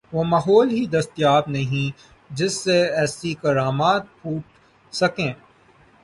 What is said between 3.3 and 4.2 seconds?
کرامات